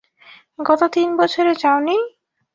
[0.59, 1.97] গত তিন বছরে যাও নি?